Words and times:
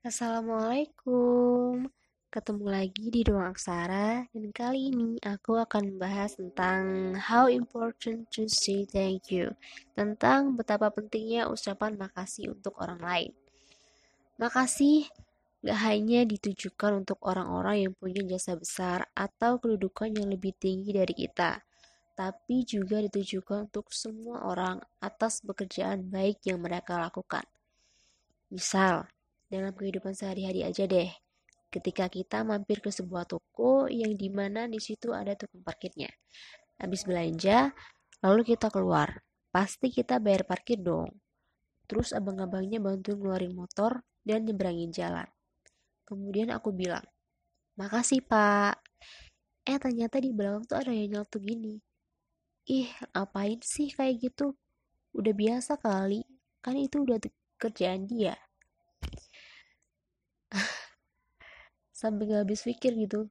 Assalamualaikum, 0.00 1.84
ketemu 2.32 2.66
lagi 2.72 3.12
di 3.12 3.20
Ruang 3.20 3.52
Aksara 3.52 4.24
dan 4.32 4.48
kali 4.48 4.88
ini 4.96 5.20
aku 5.20 5.60
akan 5.60 5.92
membahas 5.92 6.40
tentang 6.40 7.12
how 7.20 7.52
important 7.52 8.24
to 8.32 8.48
say 8.48 8.88
thank 8.88 9.28
you, 9.28 9.52
tentang 9.92 10.56
betapa 10.56 10.88
pentingnya 10.88 11.52
ucapan 11.52 12.00
makasih 12.00 12.48
untuk 12.48 12.80
orang 12.80 12.96
lain. 12.96 13.32
Makasih 14.40 15.04
gak 15.68 15.78
hanya 15.84 16.24
ditujukan 16.24 17.04
untuk 17.04 17.20
orang-orang 17.20 17.84
yang 17.84 17.92
punya 17.92 18.24
jasa 18.24 18.56
besar 18.56 19.04
atau 19.12 19.60
kedudukan 19.60 20.16
yang 20.16 20.32
lebih 20.32 20.56
tinggi 20.56 20.96
dari 20.96 21.12
kita, 21.12 21.60
tapi 22.16 22.64
juga 22.64 23.04
ditujukan 23.04 23.68
untuk 23.68 23.92
semua 23.92 24.48
orang 24.48 24.80
atas 25.04 25.44
pekerjaan 25.44 26.08
baik 26.08 26.40
yang 26.48 26.64
mereka 26.64 26.96
lakukan. 26.96 27.44
Misal, 28.48 29.04
dalam 29.50 29.74
kehidupan 29.74 30.14
sehari-hari 30.14 30.62
aja 30.62 30.86
deh. 30.86 31.10
Ketika 31.70 32.06
kita 32.06 32.46
mampir 32.46 32.78
ke 32.78 32.94
sebuah 32.94 33.26
toko 33.26 33.90
yang 33.90 34.14
di 34.14 34.30
mana 34.30 34.70
di 34.70 34.78
situ 34.78 35.10
ada 35.10 35.34
tukang 35.34 35.66
parkirnya. 35.66 36.10
Habis 36.78 37.02
belanja, 37.02 37.74
lalu 38.22 38.54
kita 38.54 38.70
keluar. 38.70 39.22
Pasti 39.50 39.90
kita 39.90 40.22
bayar 40.22 40.46
parkir 40.46 40.78
dong. 40.78 41.10
Terus 41.90 42.14
abang-abangnya 42.14 42.78
bantu 42.78 43.18
ngeluarin 43.18 43.54
motor 43.54 44.06
dan 44.22 44.46
nyebrangin 44.46 44.94
jalan. 44.94 45.26
Kemudian 46.06 46.54
aku 46.54 46.70
bilang, 46.70 47.02
makasih 47.74 48.22
pak. 48.22 48.78
Eh 49.66 49.78
ternyata 49.78 50.22
di 50.22 50.30
belakang 50.30 50.66
tuh 50.66 50.78
ada 50.78 50.94
yang 50.94 51.18
nyatu 51.18 51.38
gini. 51.42 51.78
Ih, 52.70 52.90
ngapain 53.14 53.58
sih 53.62 53.90
kayak 53.90 54.30
gitu? 54.30 54.54
Udah 55.14 55.34
biasa 55.34 55.78
kali, 55.78 56.22
kan 56.62 56.78
itu 56.78 57.02
udah 57.02 57.18
kerjaan 57.58 58.06
dia. 58.06 58.38
Sampai 62.00 62.32
gak 62.32 62.48
habis 62.48 62.64
pikir 62.64 62.96
gitu 62.96 63.28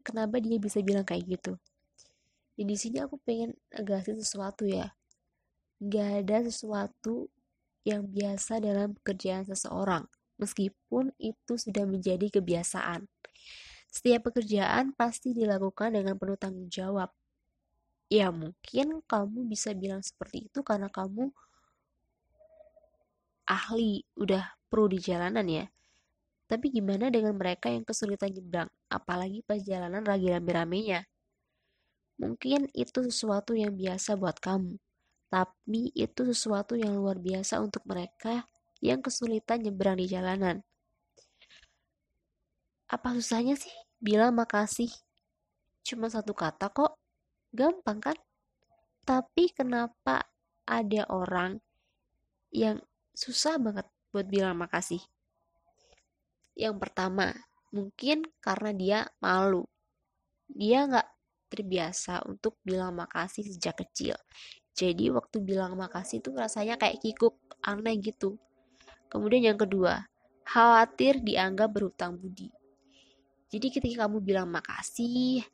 kenapa 0.00 0.40
dia 0.40 0.56
bisa 0.56 0.80
bilang 0.80 1.04
kayak 1.04 1.28
gitu? 1.36 1.60
Dan 2.56 2.72
di 2.72 2.76
sini 2.80 3.04
aku 3.04 3.20
pengen 3.20 3.52
negasin 3.68 4.16
sesuatu 4.16 4.64
ya. 4.64 4.96
Gak 5.76 6.24
ada 6.24 6.40
sesuatu 6.48 7.28
yang 7.84 8.08
biasa 8.08 8.64
dalam 8.64 8.96
pekerjaan 8.96 9.44
seseorang 9.44 10.08
meskipun 10.40 11.12
itu 11.20 11.60
sudah 11.60 11.84
menjadi 11.84 12.40
kebiasaan. 12.40 13.04
Setiap 13.92 14.32
pekerjaan 14.32 14.96
pasti 14.96 15.36
dilakukan 15.36 15.92
dengan 15.92 16.16
penuh 16.16 16.40
tanggung 16.40 16.72
jawab. 16.72 17.12
Ya 18.08 18.32
mungkin 18.32 19.02
kamu 19.04 19.50
bisa 19.50 19.76
bilang 19.76 20.00
seperti 20.00 20.48
itu 20.48 20.64
karena 20.64 20.86
kamu 20.88 21.28
ahli 23.46 24.02
udah 24.18 24.56
pro 24.66 24.90
di 24.90 24.98
jalanan 24.98 25.46
ya 25.46 25.66
tapi 26.46 26.70
gimana 26.70 27.10
dengan 27.10 27.34
mereka 27.34 27.66
yang 27.70 27.82
kesulitan 27.82 28.30
nyebrang, 28.30 28.70
apalagi 28.86 29.42
pas 29.42 29.58
jalanan 29.58 30.06
lagi 30.06 30.30
rame-ramenya? 30.30 31.02
Mungkin 32.16 32.70
itu 32.72 33.04
sesuatu 33.06 33.52
yang 33.52 33.76
biasa 33.76 34.16
buat 34.16 34.38
kamu, 34.40 34.78
tapi 35.28 35.90
itu 35.92 36.22
sesuatu 36.30 36.78
yang 36.78 36.96
luar 36.96 37.18
biasa 37.20 37.60
untuk 37.60 37.84
mereka 37.84 38.46
yang 38.80 39.02
kesulitan 39.02 39.66
nyebrang 39.66 39.98
di 40.00 40.06
jalanan. 40.08 40.62
Apa 42.86 43.12
susahnya 43.18 43.58
sih 43.58 43.74
bilang 43.98 44.38
makasih? 44.38 44.88
Cuma 45.82 46.06
satu 46.06 46.32
kata 46.32 46.70
kok, 46.70 46.94
gampang 47.50 47.98
kan? 47.98 48.18
Tapi 49.02 49.50
kenapa 49.50 50.30
ada 50.66 51.02
orang 51.10 51.58
yang 52.54 52.78
susah 53.14 53.58
banget 53.58 53.86
buat 54.14 54.26
bilang 54.30 54.58
makasih? 54.58 55.02
Yang 56.56 56.76
pertama, 56.80 57.36
mungkin 57.68 58.24
karena 58.40 58.70
dia 58.72 58.98
malu. 59.20 59.68
Dia 60.48 60.88
nggak 60.88 61.08
terbiasa 61.52 62.24
untuk 62.24 62.56
bilang 62.64 62.96
makasih 62.96 63.44
sejak 63.44 63.84
kecil. 63.84 64.16
Jadi 64.72 65.12
waktu 65.12 65.40
bilang 65.44 65.76
makasih 65.76 66.24
tuh 66.24 66.36
rasanya 66.36 66.80
kayak 66.80 67.00
kikuk, 67.04 67.36
aneh 67.60 68.00
gitu. 68.00 68.40
Kemudian 69.12 69.52
yang 69.52 69.60
kedua, 69.60 70.08
khawatir 70.48 71.20
dianggap 71.20 71.72
berhutang 71.72 72.16
budi. 72.16 72.48
Jadi 73.52 73.66
ketika 73.70 74.08
kamu 74.08 74.24
bilang 74.24 74.48
makasih, 74.48 75.44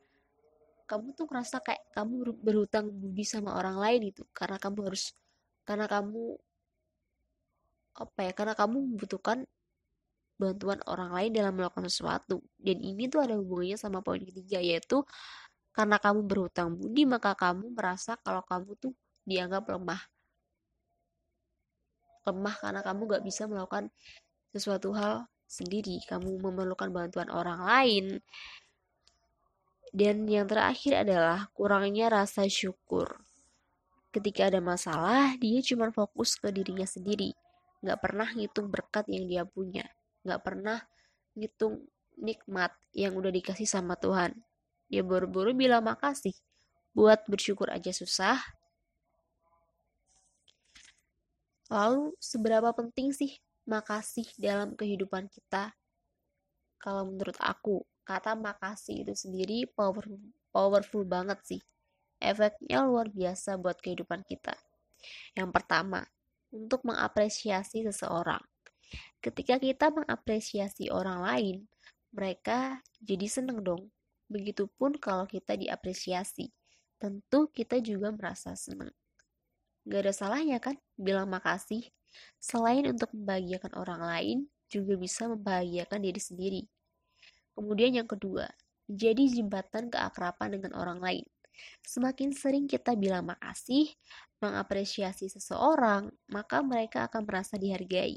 kamu 0.87 1.15
tuh 1.19 1.26
ngerasa 1.28 1.62
kayak 1.62 1.82
kamu 1.94 2.34
berhutang 2.41 2.91
budi 2.91 3.26
sama 3.26 3.59
orang 3.59 3.78
lain 3.78 4.10
gitu. 4.10 4.22
Karena 4.31 4.56
kamu 4.59 4.91
harus, 4.91 5.15
karena 5.66 5.87
kamu 5.91 6.38
apa 7.93 8.21
ya, 8.25 8.32
karena 8.32 8.55
kamu 8.56 8.76
membutuhkan 8.91 9.44
bantuan 10.42 10.82
orang 10.91 11.14
lain 11.14 11.30
dalam 11.30 11.54
melakukan 11.54 11.86
sesuatu. 11.86 12.42
Dan 12.58 12.82
ini 12.82 13.06
tuh 13.06 13.22
ada 13.22 13.38
hubungannya 13.38 13.78
sama 13.78 14.03
poin 14.03 14.19
ketiga 14.19 14.58
yaitu 14.58 15.06
karena 15.70 15.97
kamu 16.03 16.26
berhutang 16.26 16.75
budi 16.75 17.06
maka 17.06 17.32
kamu 17.38 17.72
merasa 17.72 18.19
kalau 18.20 18.42
kamu 18.42 18.75
tuh 18.82 18.92
dianggap 19.22 19.70
lemah. 19.70 20.02
Lemah 22.26 22.54
karena 22.58 22.81
kamu 22.82 23.00
gak 23.06 23.22
bisa 23.22 23.47
melakukan 23.47 23.88
sesuatu 24.50 24.91
hal 24.98 25.31
sendiri. 25.47 26.02
Kamu 26.10 26.42
memerlukan 26.42 26.91
bantuan 26.91 27.31
orang 27.31 27.62
lain. 27.62 28.06
Dan 29.92 30.25
yang 30.26 30.48
terakhir 30.48 31.06
adalah 31.06 31.52
kurangnya 31.54 32.08
rasa 32.08 32.48
syukur. 32.48 33.22
Ketika 34.12 34.48
ada 34.48 34.60
masalah, 34.60 35.36
dia 35.41 35.60
cuma 35.64 35.88
fokus 35.92 36.36
ke 36.36 36.52
dirinya 36.52 36.84
sendiri. 36.84 37.32
Gak 37.81 37.98
pernah 38.00 38.28
ngitung 38.28 38.69
berkat 38.69 39.08
yang 39.08 39.25
dia 39.25 39.44
punya 39.48 39.84
nggak 40.22 40.41
pernah 40.43 40.78
ngitung 41.34 41.87
nikmat 42.19 42.72
yang 42.93 43.16
udah 43.16 43.33
dikasih 43.33 43.66
sama 43.66 43.97
Tuhan. 43.99 44.37
Dia 44.93 45.00
buru-buru 45.00 45.56
bilang 45.56 45.84
makasih. 45.87 46.37
Buat 46.93 47.25
bersyukur 47.25 47.72
aja 47.72 47.88
susah. 47.88 48.37
Lalu 51.72 52.12
seberapa 52.21 52.69
penting 52.77 53.16
sih 53.16 53.32
makasih 53.65 54.28
dalam 54.37 54.77
kehidupan 54.77 55.32
kita? 55.32 55.72
Kalau 56.77 57.09
menurut 57.09 57.38
aku, 57.41 57.81
kata 58.05 58.37
makasih 58.37 59.06
itu 59.06 59.15
sendiri 59.16 59.65
powerful, 59.72 60.21
powerful 60.53 61.09
banget 61.09 61.41
sih. 61.49 61.61
Efeknya 62.21 62.84
luar 62.84 63.09
biasa 63.09 63.56
buat 63.56 63.81
kehidupan 63.81 64.21
kita. 64.28 64.53
Yang 65.32 65.50
pertama, 65.56 66.05
untuk 66.53 66.84
mengapresiasi 66.84 67.88
seseorang. 67.88 68.51
Ketika 69.22 69.62
kita 69.62 69.94
mengapresiasi 69.94 70.91
orang 70.91 71.22
lain, 71.22 71.56
mereka 72.10 72.82
jadi 72.98 73.26
seneng 73.30 73.62
dong. 73.62 73.88
Begitupun 74.26 74.98
kalau 74.98 75.25
kita 75.30 75.54
diapresiasi. 75.54 76.50
Tentu 76.98 77.50
kita 77.50 77.78
juga 77.82 78.10
merasa 78.10 78.54
seneng. 78.54 78.91
Gak 79.86 80.06
ada 80.06 80.14
salahnya 80.14 80.58
kan 80.62 80.78
bilang 80.94 81.26
makasih. 81.26 81.86
Selain 82.38 82.86
untuk 82.86 83.10
membahagiakan 83.14 83.72
orang 83.75 84.02
lain, 84.02 84.38
juga 84.70 84.94
bisa 84.94 85.26
membahagiakan 85.26 86.00
diri 86.02 86.20
sendiri. 86.22 86.62
Kemudian 87.52 87.98
yang 87.98 88.08
kedua, 88.08 88.47
menjadi 88.86 89.25
jembatan 89.41 89.91
keakraban 89.92 90.56
dengan 90.56 90.72
orang 90.78 90.98
lain. 91.02 91.25
Semakin 91.84 92.32
sering 92.32 92.64
kita 92.66 92.97
bilang 92.97 93.28
makasih, 93.28 93.92
mengapresiasi 94.41 95.28
seseorang, 95.31 96.10
maka 96.31 96.64
mereka 96.64 97.06
akan 97.06 97.22
merasa 97.28 97.54
dihargai 97.54 98.16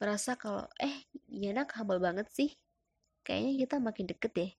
merasa 0.00 0.34
kalau 0.34 0.66
eh 0.80 1.04
anak 1.28 1.76
humble 1.76 2.00
banget 2.00 2.26
sih. 2.32 2.50
Kayaknya 3.22 3.52
kita 3.68 3.76
makin 3.78 4.04
deket 4.08 4.32
deh. 4.32 4.52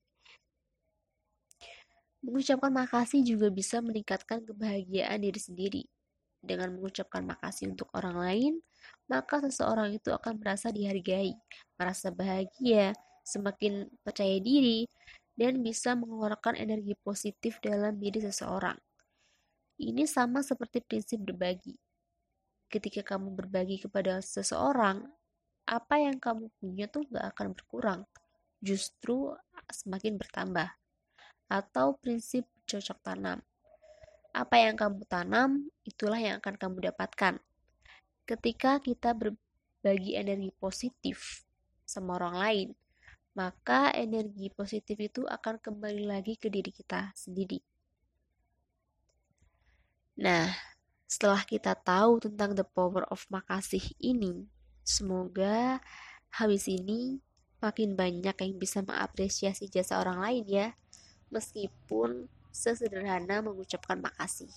Mengucapkan 2.22 2.70
makasih 2.70 3.26
juga 3.26 3.50
bisa 3.50 3.82
meningkatkan 3.82 4.46
kebahagiaan 4.46 5.18
diri 5.18 5.40
sendiri. 5.42 5.82
Dengan 6.38 6.74
mengucapkan 6.78 7.26
makasih 7.26 7.74
untuk 7.74 7.90
orang 7.94 8.16
lain 8.18 8.54
maka 9.06 9.42
seseorang 9.44 9.94
itu 9.94 10.10
akan 10.10 10.40
merasa 10.40 10.72
dihargai 10.72 11.36
merasa 11.78 12.08
bahagia 12.10 12.96
semakin 13.22 13.86
percaya 14.02 14.38
diri 14.42 14.88
dan 15.38 15.62
bisa 15.62 15.94
mengeluarkan 15.96 16.58
energi 16.58 16.92
positif 17.00 17.56
dalam 17.62 17.96
diri 17.96 18.20
seseorang. 18.20 18.76
Ini 19.80 20.04
sama 20.04 20.44
seperti 20.44 20.84
prinsip 20.84 21.22
berbagi. 21.24 21.74
Ketika 22.68 23.16
kamu 23.16 23.32
berbagi 23.32 23.80
kepada 23.80 24.20
seseorang 24.20 25.08
apa 25.66 25.94
yang 25.98 26.18
kamu 26.18 26.50
punya 26.58 26.90
tuh 26.90 27.06
gak 27.10 27.36
akan 27.36 27.54
berkurang, 27.54 28.00
justru 28.62 29.34
semakin 29.70 30.18
bertambah. 30.18 30.68
Atau 31.50 32.00
prinsip 32.00 32.48
cocok 32.64 32.98
tanam. 33.04 33.38
Apa 34.32 34.56
yang 34.64 34.80
kamu 34.80 35.04
tanam, 35.04 35.68
itulah 35.84 36.16
yang 36.16 36.40
akan 36.40 36.56
kamu 36.56 36.92
dapatkan. 36.92 37.36
Ketika 38.24 38.80
kita 38.80 39.12
berbagi 39.12 40.16
energi 40.16 40.48
positif 40.56 41.44
sama 41.84 42.16
orang 42.16 42.36
lain, 42.40 42.68
maka 43.36 43.92
energi 43.92 44.52
positif 44.52 44.96
itu 45.00 45.24
akan 45.24 45.60
kembali 45.60 46.04
lagi 46.04 46.36
ke 46.36 46.48
diri 46.48 46.72
kita 46.72 47.12
sendiri. 47.16 47.60
Nah, 50.20 50.52
setelah 51.08 51.44
kita 51.44 51.76
tahu 51.76 52.20
tentang 52.24 52.56
the 52.56 52.64
power 52.64 53.04
of 53.08 53.24
makasih 53.28 53.84
ini, 54.00 54.48
Semoga 54.82 55.78
habis 56.34 56.66
ini 56.66 57.22
makin 57.62 57.94
banyak 57.94 58.34
yang 58.34 58.54
bisa 58.58 58.82
mengapresiasi 58.82 59.70
jasa 59.70 60.02
orang 60.02 60.18
lain 60.18 60.44
ya, 60.50 60.68
meskipun 61.30 62.26
sesederhana 62.50 63.40
mengucapkan 63.40 64.02
makasih. 64.02 64.50